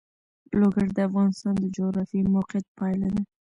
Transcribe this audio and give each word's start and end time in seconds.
لوگر 0.59 0.87
د 0.93 0.97
افغانستان 1.09 1.53
د 1.59 1.65
جغرافیایي 1.75 2.31
موقیعت 2.35 2.65
پایله 2.77 3.07
ده. 3.15 3.21